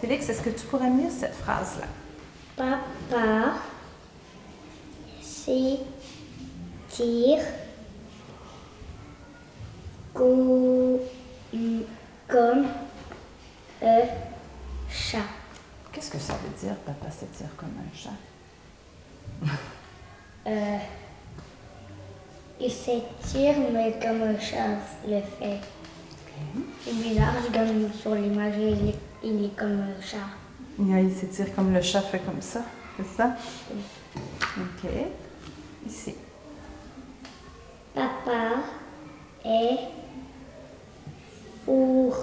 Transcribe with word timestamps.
Félix, 0.00 0.28
est-ce 0.28 0.42
que 0.42 0.50
tu 0.50 0.66
pourrais 0.66 0.90
me 0.90 1.02
lire 1.02 1.10
cette 1.10 1.34
phrase-là? 1.34 1.86
Papa 2.56 3.54
s'étire 5.20 5.84
co- 10.14 11.00
comme 12.28 12.66
un 13.82 14.02
chat. 14.90 15.18
Qu'est-ce 15.92 16.10
que 16.10 16.18
ça 16.18 16.34
veut 16.34 16.56
dire, 16.66 16.76
papa 16.76 17.10
s'étire 17.10 17.48
comme 17.56 17.74
un 17.78 17.96
chat? 17.96 18.10
Euh, 20.46 20.78
il 22.60 22.70
s'étire, 22.70 23.54
mais 23.72 23.98
comme 24.00 24.22
un 24.22 24.38
chat 24.38 24.78
le 25.06 25.20
fait. 25.20 25.60
C'est 26.84 26.94
bizarre, 26.94 27.34
je 27.46 27.52
donne 27.52 27.90
sur 27.92 28.14
l'image, 28.14 28.54
il, 28.58 28.88
est- 28.90 28.98
il 29.24 29.44
est 29.46 29.56
comme 29.56 29.80
un 29.80 30.00
chat. 30.02 30.16
Et 30.80 31.02
il 31.02 31.12
s'étire 31.14 31.54
comme 31.54 31.72
le 31.74 31.80
chat 31.82 32.00
fait 32.02 32.20
comme 32.20 32.40
ça, 32.40 32.60
c'est 32.96 33.16
ça? 33.16 33.36
OK. 34.56 34.90
Ici. 35.86 36.14
Papa 37.94 38.62
est 39.44 39.78
four. 41.64 42.16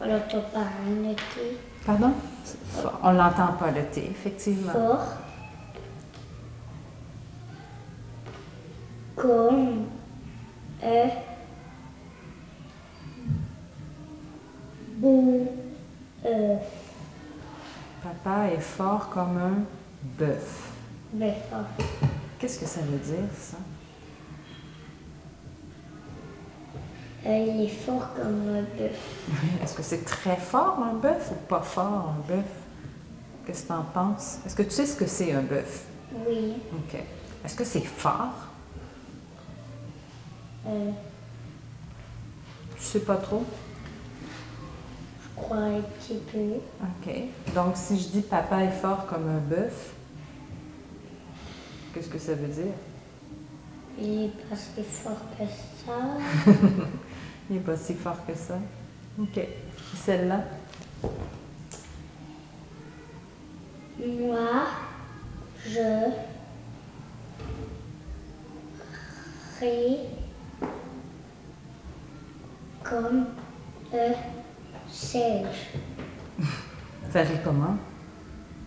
Hein, 0.00 0.06
le 0.08 1.14
T? 1.14 1.56
Pardon? 1.86 2.12
On 3.02 3.12
l'entend 3.12 3.52
pas, 3.58 3.70
le 3.70 3.84
T, 3.86 4.10
effectivement. 4.10 4.72
Fort. 4.72 5.06
Comme 9.16 9.86
un 10.82 11.08
œuf. 15.04 16.62
Papa 18.02 18.48
est 18.52 18.60
fort 18.60 19.08
comme 19.10 19.36
un 19.38 19.64
bœuf. 20.18 20.70
Mais 21.12 21.36
fort. 21.50 21.64
Qu'est-ce 22.38 22.60
que 22.60 22.66
ça 22.66 22.80
veut 22.80 22.98
dire, 22.98 23.28
ça? 23.38 23.56
Euh, 27.26 27.44
il 27.48 27.64
est 27.64 27.68
fort 27.68 28.10
comme 28.14 28.48
un 28.54 28.62
bœuf. 28.78 28.98
Est-ce 29.62 29.74
que 29.74 29.82
c'est 29.82 30.04
très 30.04 30.36
fort, 30.36 30.78
un 30.80 30.94
bœuf, 30.94 31.30
ou 31.32 31.46
pas 31.48 31.60
fort, 31.60 32.14
un 32.16 32.28
bœuf? 32.28 32.44
Qu'est-ce 33.44 33.62
que 33.62 33.66
tu 33.68 33.72
en 33.72 33.82
penses? 33.82 34.38
Est-ce 34.46 34.54
que 34.54 34.62
tu 34.62 34.70
sais 34.70 34.86
ce 34.86 34.96
que 34.96 35.06
c'est, 35.06 35.32
un 35.32 35.42
bœuf? 35.42 35.84
Oui. 36.26 36.54
OK. 36.72 37.00
Est-ce 37.44 37.56
que 37.56 37.64
c'est 37.64 37.80
fort? 37.84 38.32
Euh, 40.68 40.90
Tu 42.76 42.82
sais 42.82 43.00
pas 43.00 43.16
trop? 43.16 43.44
Crois 45.46 45.58
un 45.58 45.80
petit 45.80 46.18
peu. 46.32 46.56
OK. 46.82 47.14
Donc, 47.54 47.76
si 47.76 47.98
je 47.98 48.08
dis 48.08 48.22
papa 48.22 48.64
est 48.64 48.70
fort 48.70 49.06
comme 49.06 49.28
un 49.28 49.38
bœuf, 49.38 49.94
qu'est-ce 51.92 52.08
que 52.08 52.18
ça 52.18 52.34
veut 52.34 52.48
dire? 52.48 52.72
Il 53.98 54.24
est 54.24 54.48
pas 54.48 54.56
si 54.56 54.82
fort 54.82 55.22
que 55.38 55.44
ça. 55.44 56.50
Il 57.48 57.56
n'est 57.56 57.62
pas 57.62 57.76
si 57.76 57.94
fort 57.94 58.26
que 58.26 58.34
ça. 58.34 58.58
OK. 59.20 59.40
Celle-là? 59.94 60.44
Moi, 63.98 64.66
je 65.64 66.10
ris 69.60 69.98
comme 72.82 73.26
un 73.94 74.12
sage. 74.90 75.70
Ça 77.12 77.20
rit 77.20 77.38
comment? 77.44 77.76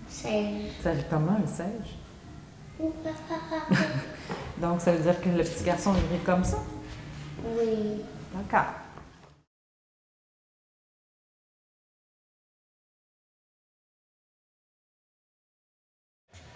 Sage. 0.07 0.71
Ça 0.81 0.91
rit 0.91 1.05
comment, 1.09 1.37
le 1.39 1.47
sage? 1.47 1.97
Donc, 4.61 4.81
ça 4.81 4.91
veut 4.91 5.03
dire 5.03 5.19
que 5.21 5.29
le 5.29 5.43
petit 5.43 5.63
garçon, 5.63 5.93
il 5.95 6.17
rit 6.17 6.23
comme 6.23 6.43
ça? 6.43 6.57
Oui. 7.43 8.01
D'accord. 8.33 8.73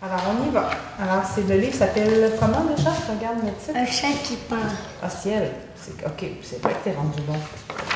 Alors, 0.04 0.20
on 0.38 0.50
y 0.50 0.52
va. 0.52 0.70
Alors, 1.00 1.24
c'est 1.24 1.48
le 1.48 1.56
livre 1.58 1.74
s'appelle 1.76 2.34
comment 2.38 2.66
déjà? 2.66 2.90
Regarde 2.90 3.38
le 3.46 3.54
titre. 3.54 3.74
Un 3.74 3.86
chat 3.86 4.12
qui 4.22 4.36
parle. 4.50 4.70
Ah, 5.02 5.10
ciel. 5.10 5.50
C'est- 5.78 6.06
OK, 6.06 6.26
c'est 6.42 6.62
vrai 6.62 6.74
que 6.74 6.84
t'es 6.90 6.94
rendu 6.96 7.22
bon. 7.22 7.36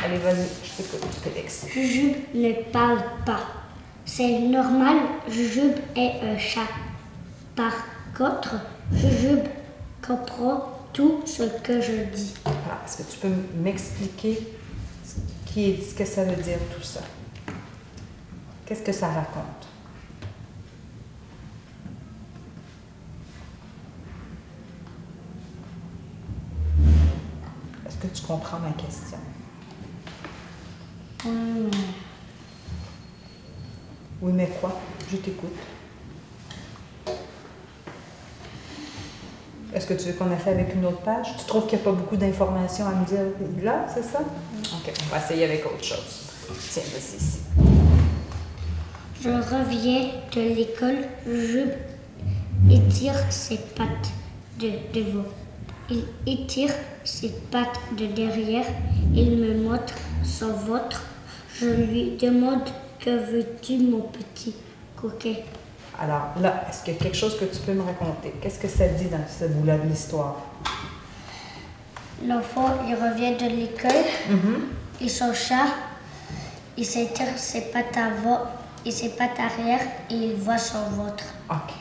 Allez, 0.05 0.17
vas-y, 0.19 0.47
je 0.63 0.83
t'écoute, 0.83 1.05
Félix. 1.21 1.65
Jujube 1.69 2.15
ne 2.33 2.53
parle 2.71 3.01
pas. 3.25 3.41
C'est 4.05 4.39
normal, 4.39 4.95
Jujube 5.29 5.75
est 5.97 6.21
un 6.23 6.37
chat. 6.37 6.61
Par 7.57 7.73
contre, 8.17 8.55
Jujube 8.93 9.43
comprend 10.05 10.63
tout 10.93 11.23
ce 11.25 11.43
que 11.61 11.81
je 11.81 12.03
dis. 12.15 12.35
Alors, 12.45 12.79
est-ce 12.85 12.97
que 13.03 13.11
tu 13.11 13.17
peux 13.17 13.33
m'expliquer 13.61 14.47
ce, 15.03 15.51
qui 15.51 15.71
est, 15.71 15.89
ce 15.89 15.93
que 15.93 16.05
ça 16.05 16.23
veut 16.23 16.41
dire 16.41 16.59
tout 16.73 16.83
ça? 16.83 17.01
Qu'est-ce 18.65 18.81
que 18.83 18.93
ça 18.93 19.07
raconte? 19.07 19.67
Est-ce 27.87 27.97
que 27.97 28.06
tu 28.17 28.25
comprends 28.25 28.59
ma 28.59 28.71
question? 28.71 29.17
Oui, 34.21 34.31
mais 34.33 34.49
quoi? 34.59 34.79
Je 35.11 35.17
t'écoute. 35.17 35.55
Est-ce 39.73 39.85
que 39.85 39.93
tu 39.93 40.07
veux 40.07 40.13
qu'on 40.13 40.31
ait 40.31 40.49
avec 40.49 40.73
une 40.73 40.85
autre 40.85 41.01
page? 41.01 41.27
Tu 41.37 41.45
trouves 41.45 41.67
qu'il 41.67 41.77
n'y 41.77 41.83
a 41.83 41.85
pas 41.85 41.91
beaucoup 41.91 42.17
d'informations 42.17 42.87
à 42.87 42.91
me 42.95 43.05
dire 43.05 43.19
là, 43.61 43.85
c'est 43.93 44.03
ça? 44.03 44.19
OK, 44.19 44.93
on 45.03 45.09
va 45.13 45.23
essayer 45.23 45.43
avec 45.43 45.65
autre 45.65 45.83
chose. 45.83 46.31
Tiens, 46.71 46.83
vas-y 46.93 47.17
ici. 47.17 47.39
Je 49.21 49.29
reviens 49.29 50.11
de 50.33 50.41
l'école, 50.55 51.07
Jujube 51.25 51.71
étire 52.71 53.15
ses 53.29 53.57
pattes 53.57 54.11
de 54.59 54.71
devant. 54.93 55.25
Il 55.89 56.03
étire 56.25 56.71
ses 57.03 57.29
pattes 57.51 57.79
de 57.97 58.07
derrière. 58.07 58.65
Il 59.13 59.37
me 59.37 59.53
montre 59.63 59.93
son 60.23 60.51
ventre. 60.51 61.03
Je 61.59 61.67
lui 61.67 62.17
demande 62.17 62.63
Que 62.99 63.11
veux-tu, 63.11 63.77
mon 63.77 64.01
petit 64.01 64.55
coquet? 64.95 65.45
Alors 65.99 66.29
là, 66.39 66.65
est-ce 66.69 66.83
qu'il 66.83 66.93
y 66.93 66.97
a 66.97 66.99
quelque 66.99 67.17
chose 67.17 67.37
que 67.39 67.45
tu 67.45 67.59
peux 67.65 67.73
me 67.73 67.81
raconter? 67.81 68.33
Qu'est-ce 68.41 68.59
que 68.59 68.67
ça 68.67 68.87
dit 68.87 69.05
dans 69.05 69.25
ce 69.27 69.45
bout-là 69.45 69.77
de 69.77 69.87
l'histoire? 69.87 70.35
L'enfant, 72.27 72.69
il 72.87 72.95
revient 72.95 73.35
de 73.35 73.49
l'école. 73.49 74.05
Et 74.99 75.09
son 75.09 75.33
chat, 75.33 75.67
il 76.77 76.85
s'étire 76.85 77.37
ses 77.37 77.61
pattes 77.71 77.97
avant 77.97 78.41
et 78.85 78.91
ses 78.91 79.09
pattes 79.09 79.39
arrière 79.39 79.81
et 80.09 80.15
il 80.15 80.35
voit 80.35 80.57
son 80.57 80.81
ventre. 80.91 81.25
OK. 81.49 81.73